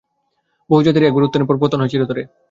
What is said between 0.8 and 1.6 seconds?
জাতিরই একবার উত্থানের পর